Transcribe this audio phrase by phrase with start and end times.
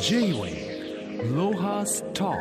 [0.00, 2.32] J-Way ロハスタ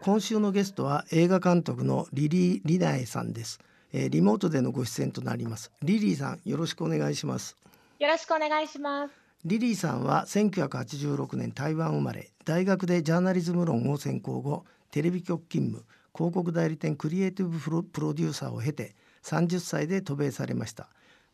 [0.00, 3.60] 今週のゲストは映画監督のリリー・リナエさんです、
[3.92, 5.70] えーリモートでのご出演となります。
[5.82, 7.56] リリーさんよろしくお願いします。
[7.98, 9.14] よろしくお願いします。
[9.44, 12.30] リリーさんは1986年台湾生まれ。
[12.44, 15.84] 大学でジャーナリズム論を専攻後テレビ局勤務
[16.14, 20.88] 広告代理店クリエイティブプロプロデューサーを経て30歳で渡米されました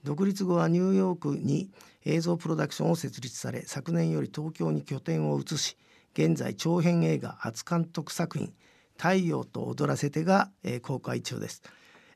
[0.08, 1.70] 独立後はニューヨークに
[2.06, 5.76] 映像プロダクションを設立され昨年より東京に拠点を移し
[6.14, 8.54] 現在長編映画初監督作品
[8.96, 11.62] 「太陽と踊らせてが」えー公開中です。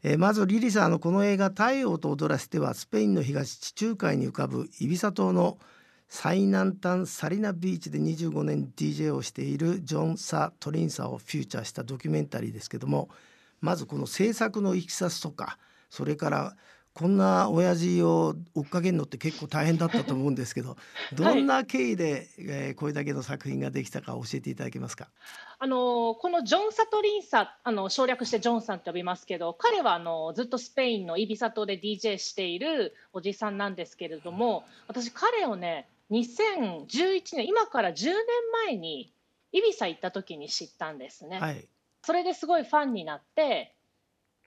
[0.03, 5.59] えーまずリリさんのこの映画「太陽と踊らせて」はスペインの東地中海に浮かぶイビサ島の
[6.09, 13.11] 最南端サリナビーチで25年 DJ をしているジョン・サ・トリンサをフューチャーしたドキュメンタリーですけども
[13.61, 15.59] まずこの制作のいきさつとか
[15.91, 16.57] それから
[16.95, 20.77] こんな親父を追っかけるのって結構大変だったと思うんですけど
[21.15, 25.09] どんな経緯で、えーこれだけの作品ができたか教えていただけますか？
[25.59, 38.15] あのこのジョン・サトリンサあの省略してジョンさんと呼びますけど彼はあのずっとスペインのイビサ島で DJ しているおじさんなんですけれども私彼をね2011年今から10年
[38.67, 39.13] 前に
[39.53, 41.39] イビサ行った時に知ったんですね。
[41.39, 41.67] はい、
[42.03, 43.75] それですごいファンになって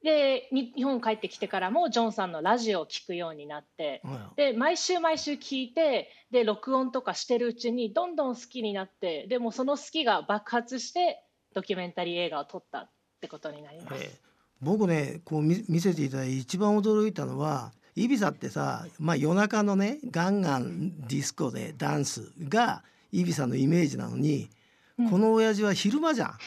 [0.06, 4.04] でに日本帰ってきてからもジョンさんのラジオを聞くようになって
[4.38, 11.24] で毎週毎週聞いてで録音とかしてるうちにどんどん好きになってでもその好きが爆発して
[11.56, 12.90] ドキュメンタリー映画を撮ったっ
[13.20, 14.04] てことになります。
[14.04, 14.20] ええ。
[14.62, 24.50] 僕ねこう見見せていただいて一番驚いたのはイビサってさ、まあ、夜中のねガンガンディスコでダンスがイビサのイメージなのに、
[25.00, 25.10] うん。
[25.10, 26.38] この親父は昼間じゃん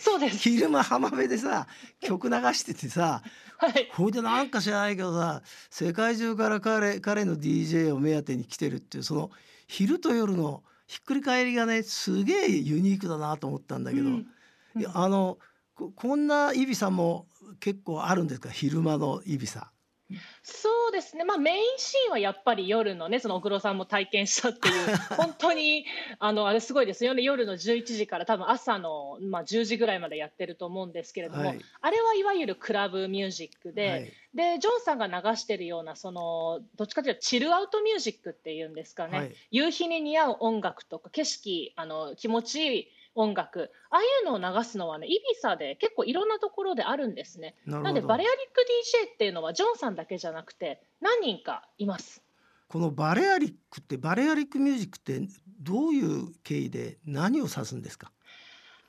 [0.00, 1.66] そうです、昼間浜辺でさ
[2.00, 3.22] 曲流しててさ
[3.58, 9.30] はい、ほいでなんか知らないけどさ世界中から彼彼の DJ を目当てに来てるっていうその
[9.68, 14.26] 昼と夜のひっくり返りがねすげえユニークだなと思ったんだけど、うん。
[14.76, 15.38] いやあの
[15.74, 17.26] ここんなイビサも
[17.60, 18.50] 結構あるんですか？
[18.50, 19.71] 昼間のイビサ。
[20.42, 25.86] そうですね、まあ、メインシーンはやっぱり夜のね、その小黒さんも体験したっていう、 本当に
[26.18, 31.60] あのあれすごいですよね、夜の11時から多分朝の、まあ、10時ぐらいまでやってると思うんですけれども、はい。
[31.80, 34.12] あれはいわゆるクラブミュージックで、はい。
[34.34, 39.34] でジョンさんが流してるようなそのどっちかというとチルアウトミュージックっていうんですかね、はい。
[39.50, 47.54] 夕日に似合う音楽とか景色あの気持ちいい音楽ああいうのを流すのはねイビサで結構いろんなところであるんですね。
[47.66, 48.64] なるほどなんでバレアリック
[49.06, 52.22] DJ っていうのはジョンさんだけじゃなくて何人かいます。
[52.68, 55.20] このバレアリックってバレアリックミュージックって
[55.60, 58.10] どういう経緯で何を指すんですか？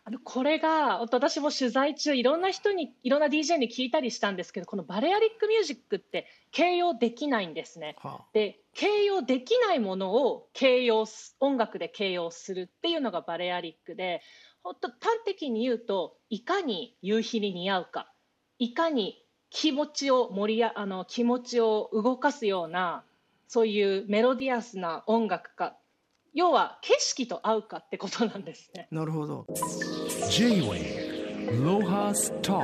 [0.06, 7.95] あのこれが私も取材中いろんな人にいろんな DJ に聞いたりしたんですけどこのバレアリックミュージックって形容できないんですね。
[8.00, 14.22] はあで形容できないものを形容す音楽で形容するっていうのがバレアリックで
[14.63, 18.11] 本当端的に言うといかに夕日に似合うか
[18.59, 23.03] いかに気持ちを盛りやあの気持ちを動かすような
[23.47, 25.75] そういうメロディアスな音楽か
[26.34, 28.88] 要は景色と合うかってことなんですね。
[28.90, 29.45] なるほど
[30.31, 32.59] J-Way ロハスタ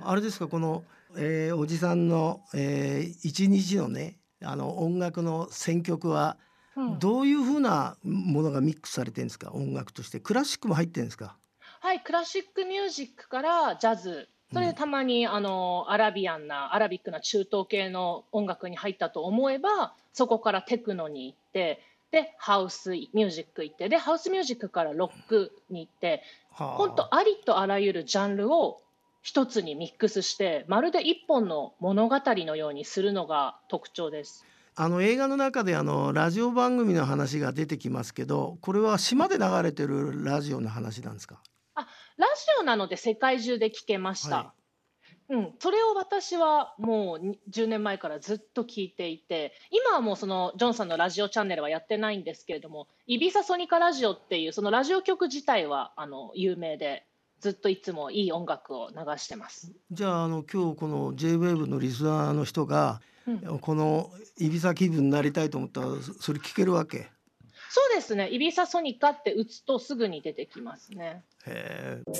[0.00, 0.82] あれですかこの、
[1.16, 6.36] えーおじさんの、えー一日のねあの音楽の選曲は
[6.76, 6.98] うん。
[6.98, 9.50] どういうふうなものがミックスされてるんですか？
[9.52, 10.20] 音楽として。
[10.20, 11.34] クラシックも入ってるんですか？
[11.80, 21.80] はい、クラシックミュージックからジャズ、それでたまに、あのアラビアンな、アラビックな中東系の音楽に入ったと思えば、そこからテクノに行って、
[22.10, 26.76] で、ハウスミュージック行って、で、ハウスミュージックからロックに行って、はあ。
[26.76, 28.82] 本当ありとあらゆるジャンルを
[29.26, 34.46] 一つにミックスして、まるで一本の物語のようにするのが特徴です。
[34.76, 41.40] あの映画の中であのラジオ番組の話が出てきますけどこれは島で流れてるラジオの話なんですか？
[41.74, 44.36] ラジオなので世界中で聞けました。
[44.36, 44.52] は
[45.28, 57.05] うん、それを私はもうに10年前からずっと聞いていて今はもうそのジョンさんのラジオチャンネルはやってないんですけれどもイビサソニカラジオっていうそのラジオ局自体はあの有名で
[57.40, 59.72] ずっといつもいい音楽を流してます。
[59.90, 63.58] じゃああの今日この JWAVE のリスナーの人が、うん。
[63.58, 67.08] このイビサ気分になりたいと思ったらそそれ聞けるわけ？
[67.70, 68.30] そうですね。
[68.30, 71.24] イビサソニカって打つとすぐに出てきますね。
[71.44, 72.12] へえ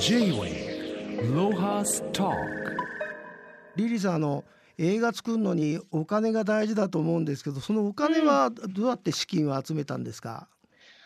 [0.00, 2.32] J-Way ロハスタ
[3.74, 4.44] リリーさんあの
[4.78, 10.48] 映画作るのにお金が大事だと思うんですけどそのお金はどうやって資金を集めたんですか、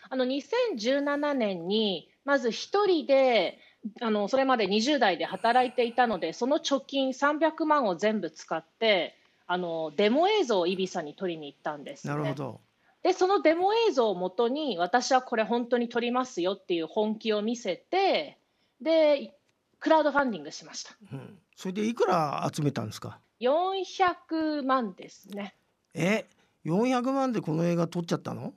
[0.09, 3.59] あの2017年にまず一人で
[4.01, 9.15] あのそれまで20代で働いていたのでその貯金300万を全部使って
[9.45, 12.13] あのデモ映像をイビサに撮りに行ったんです、ね。
[12.13, 12.61] なるほど。
[13.03, 18.37] でそのデモ映像をもとに私はこれ本当に撮りますよっていう本気を見せて
[18.81, 19.33] で
[19.81, 20.95] クラウドファンディングしました。
[21.11, 25.55] うん、それでいくら集めたんですか？400万ですね。
[25.93, 26.25] え
[26.65, 28.53] ？400万でこの映画撮っちゃったの？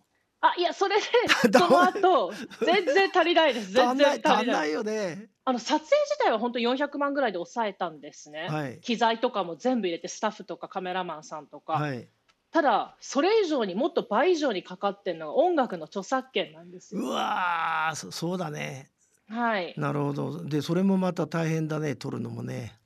[0.50, 1.02] あいやそれで
[1.52, 2.32] その後
[2.64, 3.72] 全然足りないです。
[3.74, 5.30] 全然足りないいよね。
[5.44, 8.80] あの撮影自体は本当400万ぐらいで抑えたんですね、はい。
[8.80, 12.08] 機材とかも全部入れてスタッフとかカメラマンさんとか、はい。
[12.50, 18.90] ただそれ以上にもっと倍以上にかかってるのが音楽の著作権なんですうよわーそそうだね。
[19.28, 19.74] はい。
[19.76, 20.44] なるほど。
[20.44, 22.78] でそれもまた大変だね撮るのもね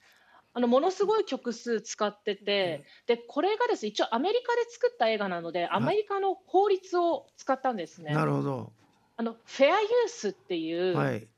[0.53, 8.15] あのものすごい曲数使ってて、でこれがですね一応アメリカで作った映画なのでアメリカの法律を使ったんですね。
[8.15, 8.73] なるほど。
[9.17, 11.29] あのフェアユースっていうはい。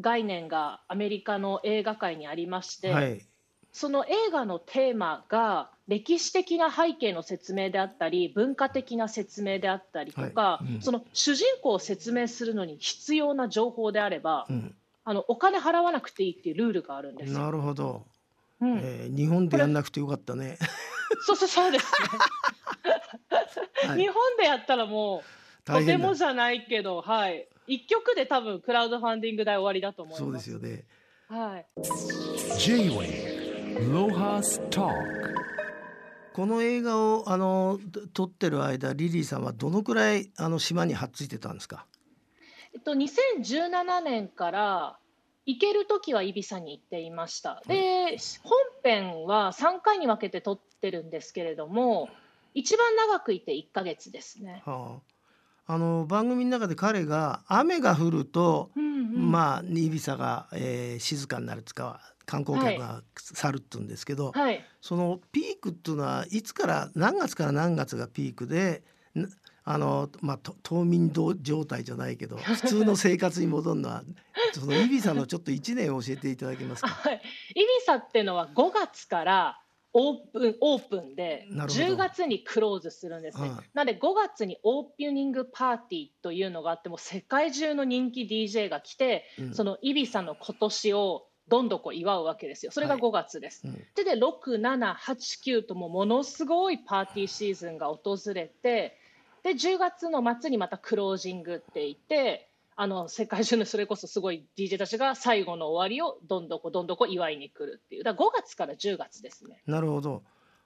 [0.00, 3.20] 概念がアメリカの映画界にありまして、はい。
[3.72, 10.74] その映画のテーマが歴史的な背景の説明であったり文化的な説明であったりとか、はい。
[10.74, 10.82] うん。
[10.82, 14.74] その主人公を説明するのに必要な情報であれば、うん。
[15.04, 17.40] あのお金払わなくていいっていうルールがあるんですよ。
[17.40, 18.06] なるほど、
[18.60, 18.78] うん。
[18.78, 20.58] えー日本でやんなくてよかったね。
[21.26, 22.08] そうそうそうですね。
[23.88, 24.00] はい。
[24.00, 30.22] 日本でやったらもうとてもじゃないけど、はい、一曲で多分クラウドファンディング代終わりだと思います。
[30.24, 30.84] そうですよね。
[31.28, 31.66] はい。
[32.58, 34.92] J-Wave Lohas Talk
[36.32, 37.78] この映画をあの
[38.14, 41.86] 撮ってる間リリーさんはどのくらいあの島にはっついてたんですか？
[42.74, 44.98] えっと2017年から
[45.48, 47.62] 行ける時はイビサに行っていました。
[47.66, 52.10] で、本編は3回に分けて撮ってるんですけれども、
[52.52, 54.62] 一番長くいて1ヶ月ですね。
[54.66, 55.00] は
[55.66, 58.86] あ、あの番組の中で彼が雨が降ると、うんう
[59.20, 64.62] んまあイビサが、えー静かになるつか観光客が去るって言うんですけど、はい。
[64.82, 68.82] そのピークっていうのはいつから何月から何月がピークで
[69.14, 69.26] な
[69.70, 74.02] あの、まあ、と冬眠ど状態じゃないけど普通の生活に戻るのは
[74.54, 76.88] そのイビサのちょっと1年教えていただけますか？
[76.88, 77.20] はい、
[77.50, 79.60] イビサっていうのは5月から
[79.92, 83.50] オープンオープンでなるほど10月にクローズするんですね。
[83.50, 92.72] はいなので5月にオープニングパーティーというのがあってもう世界中の人気 DJ が来て、うんそのイビサの今年をどんどこ祝うわけですよ。
[92.72, 93.66] それがはい5月です。
[93.66, 98.96] うんでで6、7、8、9ともものすごいパーティーシーズンが訪れて
[99.42, 108.04] で10月の末にまたクロージングって言ってあの世界中のそれこそすごい DJ たちが最後の終わりをどんどこどんどこ祝いに来るっていう。
[108.04, 109.62] だから5月から10月ですね。
[109.66, 110.22] なるほど。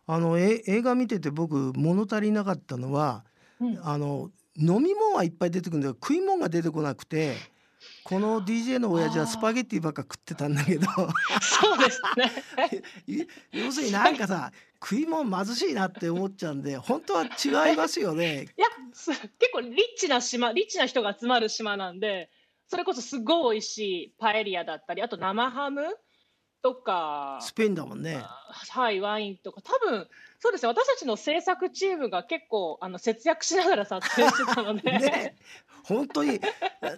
[0.07, 3.25] あのえ映画見てて僕物足りなかったのは
[3.61, 3.81] うん。
[3.83, 7.35] あの飲み物はいっぱい出てくるんだけど食い物が出てこなくて
[8.05, 10.87] この DJ の親父はスパゲッティばっか食ってたんだけど
[11.40, 12.82] そうですね。
[13.06, 14.52] い 要するになんかさ
[14.82, 18.46] 食い物貧しいなって思っちゃうんで本当は違いますよね。
[18.56, 22.31] いやす結構リッチな島リッチな人が集まる島なんで
[22.69, 25.82] それこそすごい美味しいパエリアだったりあと生ハム
[26.62, 27.38] とか。
[27.41, 28.23] スペインだもんね。
[28.70, 30.06] はい、ワインとか、多分
[30.38, 35.37] そうですね、私たちの制作チームが結構あの節約しながら撮影してたので、 ね。
[35.85, 36.41] 本当に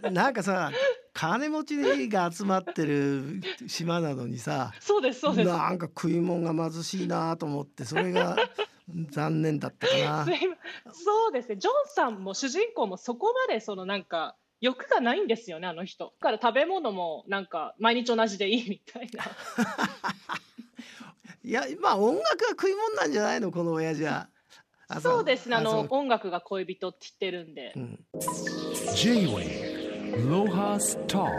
[0.03, 0.71] ななんかさ
[1.15, 5.49] 金持ちが集まってる島なのにさそうです、そうです。
[5.49, 8.37] なんか食い物が貧しいなと思ってそれが
[9.11, 10.27] 残念だったかな。
[10.93, 16.07] そうですね、ジョンさんも主人公もそこまでそのなんか欲がないんですよね、あの人。
[16.07, 19.25] だから食べ物もなんか毎日同じでいいみたいな。
[21.45, 23.53] いやまあ音楽が食い物なんじゃないの？
[23.53, 24.29] この親父は。
[24.89, 27.79] あそうですね、あのそ音楽が恋人って言ってるんでう。
[27.79, 27.99] ん
[28.95, 31.31] J-Wave Lohas Talk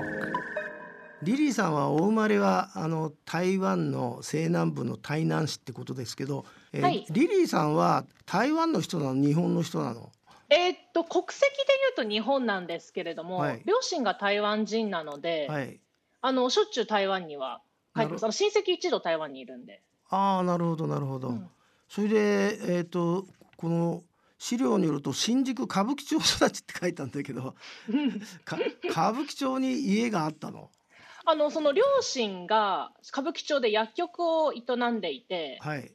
[1.22, 9.22] リリーさんはお生まれはあの台湾の西南部の台南市ってことですけど、えーはいリリーさんは台湾の人なの？
[9.22, 10.12] 日本の人なの？
[10.50, 13.64] えーっと国籍でいうと日本なんですけれども、はい。
[13.66, 15.80] 両親が台湾人なので、はい。
[16.22, 17.62] あのしょっちゅう台湾には
[17.96, 18.32] 帰ってます。
[18.32, 19.82] 親戚一同台湾にいるんで。
[20.10, 21.50] ああなるほどなるほど、うん。
[21.88, 23.26] それでえっ、と
[23.58, 24.04] この
[24.38, 27.56] 資料によると新宿歌舞伎町育ちって書いたんだけど
[28.44, 28.58] か
[28.90, 30.70] 歌舞伎町に家があったの？
[31.26, 35.92] あのその両親が歌舞伎町で薬局を営んでいて、はい、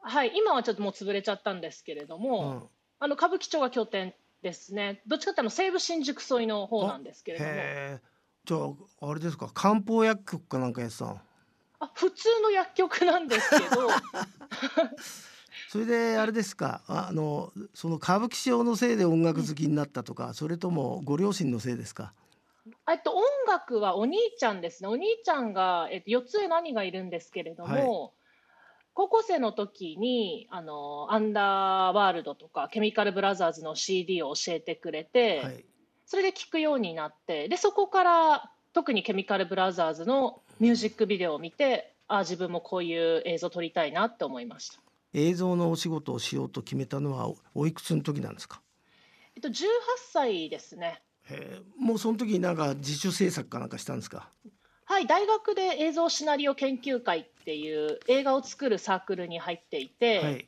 [0.00, 2.68] はい、今はちょっともう潰れちゃったんですけれどうも、ん、
[3.00, 5.00] あの歌舞伎町が拠点ですね。
[5.06, 7.50] どっちかっていうと西武新宿沿いの方なんですけれども、
[8.44, 8.56] じゃ
[9.06, 9.50] ああれですか？
[9.52, 11.20] 漢方薬局かなんかやってたの？
[11.80, 13.88] あ普通の薬局なんですけど、
[15.70, 16.82] それであれですか？
[16.86, 22.12] ああのその歌舞伎町のせいで音楽好きになったとか、それともご両親のせいですか？
[22.90, 24.88] えっと音楽はお兄ちゃんですね。
[24.90, 28.12] お兄ちゃんがえっと四つ上兄がいるんですけれども、
[28.94, 35.64] 高校生の時にあのアンダーワールドとかケミカルブラザーズの CD を教えてくれて、はい
[36.06, 44.80] それで聞くようになってでそこから特にケミカルブラザーズのミュージックビデオを見てあ自分もこういう映像撮りたいなって思いました。
[45.14, 48.60] 映像のお仕事をしようと決めたのはおおいくつの時なんですか？
[49.36, 49.62] えっと、18
[50.12, 51.00] 歳ですね。
[51.30, 54.28] へえもうその時になんか自主制作かなんかしたんですか？
[54.86, 60.46] はい、大学で映像シナリオ研究会っていう映画を作るサークルに入っていて、はい。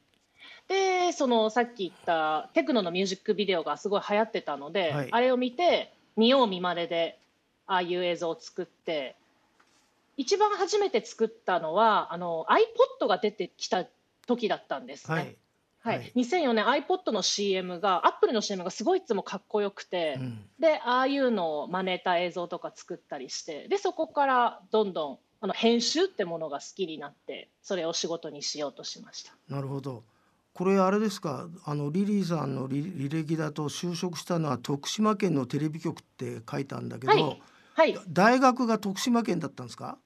[0.69, 5.09] でそのさっき言ったテクノのミュージックビデオがすごい流行ってたので、はい。
[5.11, 7.19] あれを見て見よう見まねで
[7.67, 9.17] ああいう映像を作って
[10.17, 13.85] 一番初めて作ったのはあの iPod が出てきた
[14.29, 15.17] 時だったんですね。
[15.17, 15.37] はい、
[15.81, 15.97] はい。
[15.99, 16.13] はい。
[16.15, 20.45] 2004年 iPod の CM が Apple の CM がすごいいつもかっこよくて、うん。
[20.61, 29.33] でああいうのを真似た映像とか作ったりしてでそこからどんどんあの編集ってものが好きになってそれを仕事にしようとしました。
[29.49, 30.05] なるほど。
[30.55, 31.49] これあれですか？
[31.65, 37.41] あのリリーさんの履履歴だと就職したのは徳島県のテレビ局って書いたんだけど、はい。
[37.75, 39.99] はい、大学が徳島県だったんですか？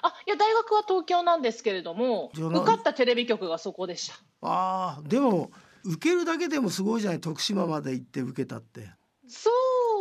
[0.00, 4.14] あいや大学は東京なんですけれども受かったテレビ局がそこでした。
[4.40, 5.50] ああでも
[5.84, 7.20] 受けるだけでもすごいじゃない？
[7.20, 8.88] 徳島まで行って受けたって。
[9.28, 9.50] そ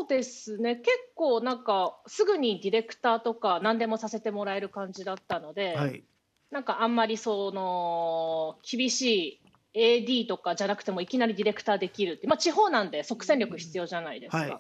[0.04, 0.76] うですね。
[0.76, 6.04] 結構なんかすぐにディレクターとか何でもさせてもらえる感じだったので、はい。
[6.52, 9.42] なんかあんまりその厳し
[9.74, 14.60] い AD とかじゃなくてもいきなりディレクターできるって、まあ、地方なんで即戦力必要じゃないですか、はい。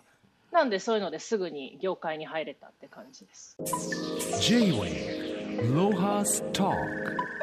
[0.51, 3.57] なんでそういうのですぐに業界に入れたって感じです。
[6.53, 7.38] Talk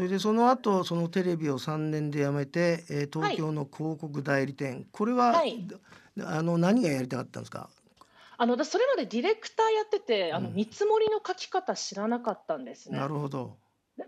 [0.00, 5.62] それでその後そのテレビを3年で辞めて、えー東京の広告代理店、これは、はい。
[6.22, 7.68] あの何がやりたかったんですか？
[8.38, 12.98] あの私それまでディレクターやっててあのうん見積もりの書き方知らなかったんですね。
[12.98, 13.08] な。
[13.08, 13.58] るほど、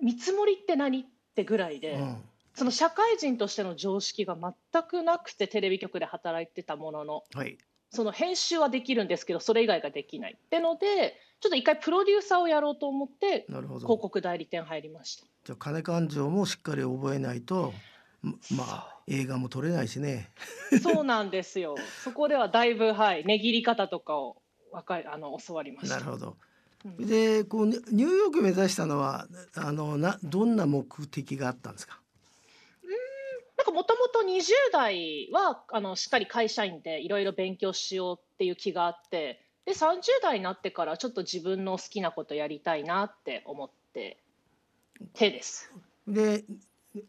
[0.01, 2.17] 見積もりって何ってぐらいで、うん。
[2.55, 7.25] その社会人としての常識が全くなくてテレビ局で働いてたものの。
[7.35, 7.59] はい。
[7.91, 15.27] その編集はできるんですけどそれ以外ができないってのでちょっと一回プロデューサーをやろうと思って広告代理店入りました。
[15.45, 17.75] じゃあ金勘定もしっかり覚えないと
[18.23, 20.31] ままあ映画も撮れないしね。
[20.81, 21.75] そうなんですよ。
[22.05, 24.37] そこではだいぶはい値切り方とかを
[24.71, 25.97] わかりあの教わりました。
[25.97, 26.37] なるほど。
[26.85, 27.07] うん。
[27.09, 31.99] でこうニニューヨーク目指したのはあのなどんな目的があったんですか？
[33.57, 44.19] なんかもともと20代はあのしっかり会社員でいろいろ勉強しようっていう気があってで30代になってからちょっと自分の好きなことやりたいなって思って
[45.15, 45.71] 手です。
[46.07, 46.45] で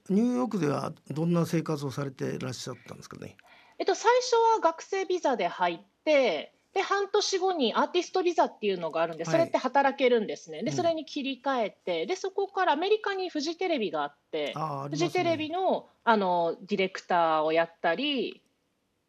[0.10, 3.36] ニューヨークではどんな生活をされていらっしゃったんですかね？
[3.80, 9.34] えっと、最初は学生ビザで入ってで半年後にアーティストビザっていうのがあるんではい。
[9.34, 10.66] それって働けるんですね、うん。
[10.66, 18.43] でそれに切り替えてでそこからアメリカにフジテレビがあってああありフジテレビのあのディレクターをやったり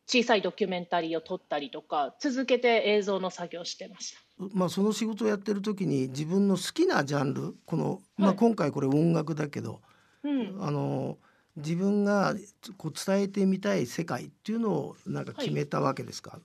[0.07, 4.21] 小さいドキュメンタリーを撮ったりとか続けて映像の作業をしてました。
[4.53, 9.81] まあ、その仕事をやってる時に自分の好きなジャンルこの、まあ、はい今回これ音楽だけど、
[10.25, 11.19] うん、あの
[11.57, 12.35] 自分が
[12.77, 16.41] こう伝えてみたい世界っていうのをなんか決めたわけですか、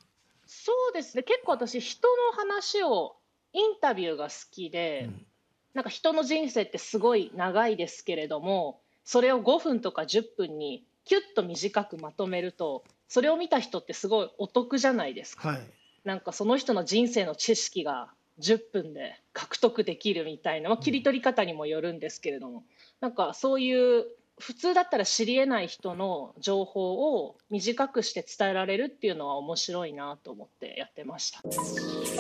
[0.46, 1.24] そうですね。
[1.24, 3.16] 結構私人の話を
[3.54, 5.26] インタビューが好きで、うん。
[5.74, 15.50] なんか人の人生ってすごい長いですけれどもそれを5分とか10分にキュッと短くまとめるとそれを見た人ってすごいお得じゃないですか。
[15.50, 15.60] はい
[16.06, 22.64] なんかその人の人生の知識が10分で獲得できるみたいな、まあ、切り取り方にもよるんですけれども、
[23.02, 24.06] なんかそういう
[24.40, 31.42] 普通だったら知りえない人の情報を短くして伝えられるっていうのは面白いなと思ってやってました。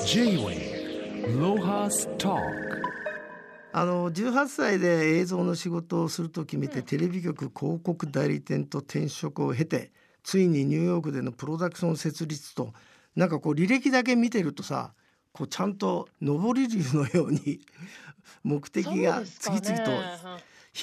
[0.05, 2.39] J-Wave Lohas Talk
[3.71, 9.91] あの18歳で映像の仕事をすると決めて、うんテレビ局広告代理店と転職を経て
[10.23, 12.73] ついにニューヨークでのプロダクション設立と
[13.15, 14.93] なんかこう履歴だけ見てるとさ
[15.31, 17.59] こうちゃんと上り竜のように
[18.43, 19.91] 目的が次々と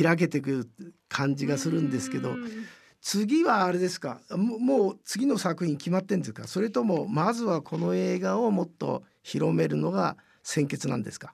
[0.03, 0.51] 開けてく
[0.81, 2.67] る感じがするんですけどうん。
[3.03, 4.21] 次はあれですか？
[4.31, 6.49] ももう次の作品決まってんですか？
[6.49, 11.33] それともまずはこの映画をもっと広めるのが先決なんですか？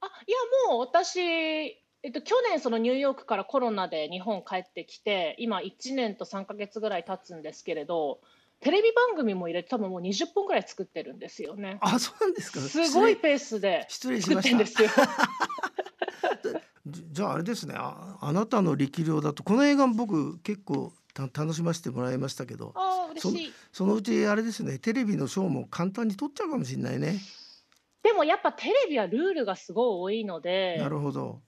[0.00, 0.38] あいや
[0.70, 8.20] もう私、えっと、去年そのニューヨークからコロナで日本帰ってきて今1年と3ヶ月ぐらい経つんですけれど
[8.60, 11.78] テレビ番組も入れて多分もう20本ぐらい作ってるんですよね。
[11.80, 12.60] あそうなんですか？
[12.60, 14.88] すごいペースで失礼し作ってんですよ。
[16.86, 23.52] じじゃああれですねああなたの力量だとこの映画も僕結構た楽しませてもらいましたけどああ嬉しい。
[23.72, 27.18] そのうちあれですねテレビのショーも簡単に撮っちゃうかもしれないね。
[28.02, 31.40] でもやっぱテレビはルールがすごい多いのでなるほど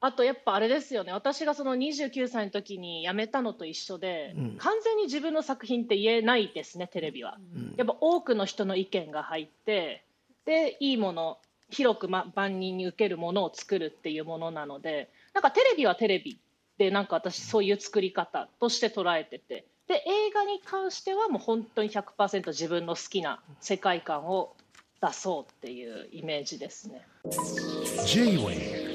[0.00, 7.38] あとやっぱあれですよね私がその29歳の時に辞めたのと一緒で、うん完全に自分の作品って言えないですねテレビは。
[7.54, 10.04] うんやっぱ多くの人の意見が入って
[10.44, 11.38] でいいもの
[11.70, 16.40] 広く、ま、万人に受けるものを作るっていうものなのでなんかテレビはテレビ
[16.78, 24.54] でなんか私そういう作り方として捉えててで映画に関してはもう本当に100%自分の好きな世界観を
[25.00, 27.06] 出そうっていうイメージですね。
[27.24, 28.87] Talk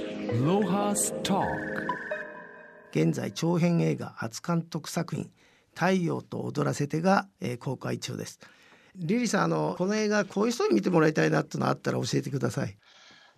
[2.90, 5.30] 現在長編映画初監督作品
[5.76, 8.40] 「太陽と踊らせてが」えー公開中です。
[8.96, 12.76] リリーさんあのこの映画こういう人に見てもらいたいなってのあったら教えてください。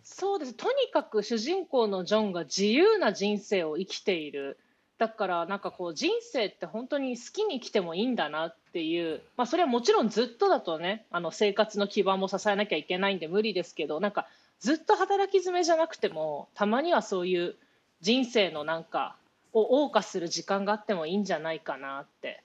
[0.04, 0.54] そうです。
[0.54, 4.58] とにかく主人公のジョンが自由な人生を生きている
[4.98, 14.26] だからなんかこう人生って本当に好きに生きてもいいんだなっていう、まあ、それはもちろんずっとだとねあの生活の基盤も支えなきゃいけないんで無理ですけどなんか
[14.60, 17.56] ずっと働き詰めじゃなくてもたまにはそういう
[18.00, 19.18] 人生のなんか
[19.52, 22.42] を謳歌する時間があってもいいんじゃないかなって。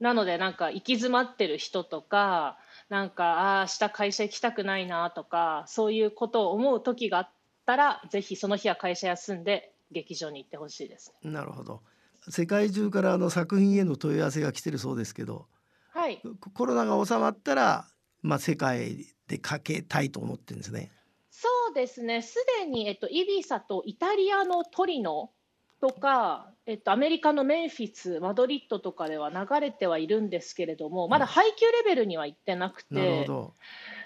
[0.00, 2.56] なのでなんか行き詰まってる人とか
[2.88, 7.30] なんかああ明日会社行きたくないなとかそういうことを思う時があっ
[7.66, 11.30] たらぜひその日は会社休んで劇場に行ってほしいですね。
[11.30, 11.82] なるほど。
[12.28, 15.46] 世界中からあの作品への問い合わせが来てるそうですけど
[15.98, 16.20] はい。
[16.40, 17.86] ココロナが収まったら、
[18.22, 20.92] まあ、世界でかけたいと思ってるんですね。
[21.30, 22.22] そうですね。
[22.22, 25.30] すでに、えっと、イビサとイタリアのトリノ
[25.80, 33.54] とか、えっと、アメリカのメンフィスマドリッドとかでは流れてはいるんですけれどもまだ配給レベルには行ってなくて、なるほど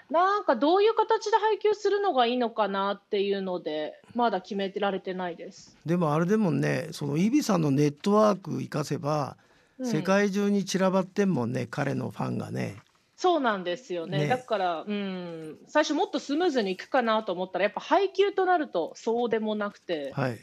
[0.09, 5.75] なんかどういう形で配給するのがいいのかなっていうのでまだ決められてないです。
[5.85, 9.37] でもあれでもねそのイビさんのネットワーク生かせば、
[9.79, 9.87] うん。
[9.87, 12.77] 世界中に散らばってんもんね彼のファンがね。
[13.15, 14.19] そうなんですよね。
[14.19, 14.27] ね。
[14.27, 20.11] だから、うん、最初もっとスムーズにいくかなと思ったらやっぱ配給となるとそうでもなくて。
[20.13, 20.37] はい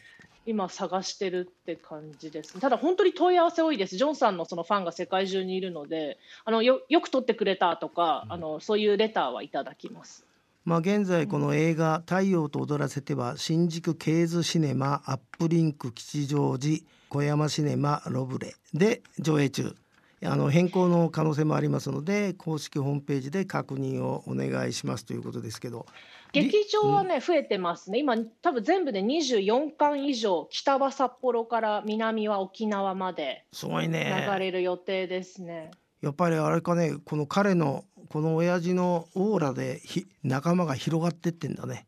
[0.47, 2.59] 今探してるって感じです。
[2.61, 3.97] ただ本当に問い合わせ多いです。
[3.97, 10.25] ジョンさんのそのファンが世界中にいるのであのよよく撮ってくれたとか、あのそういうレターはいただきます。
[10.65, 19.75] まあ現在この映画「太陽と踊らせて」は新宿ケーズシネマアップリンク吉祥寺小山シネマロブレで上映中
[20.23, 25.87] あの変更の可能性もありますので公式ホームページで確認をお願いしますということですけど。
[26.33, 35.73] 劇場はね、増えてますね、今、多分全部で24巻以上、北は札幌から南は沖縄まですごい流ねれる予定ですね。
[36.03, 41.87] やっぱりあれかねこの彼のこの親父のオーラでひ仲間が広がってってんだね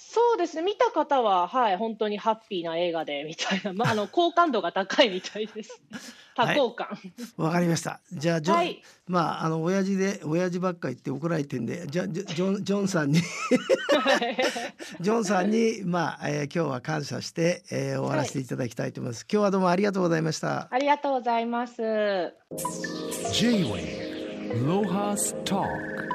[0.00, 5.80] そうですね、見た方は、はい、本当にハッピーな映画でみたいな、まあ、あの 好感度が高いみたいです。
[6.36, 6.98] 多幸感。
[7.36, 8.00] わかりました。
[8.12, 8.82] じゃあジョン、はい。
[9.08, 13.20] まああの親父で親父ばっか言って怒られてんでじゃあジョジョンジョンさんに
[15.00, 20.68] ジョンさんにまあ、えー今日は感謝して、えー終わらせていただきたいと思います、今日はどうもありがとうございました。
[20.70, 21.82] ありがとうございます。
[23.32, 26.07] J-Wave Lohas Talk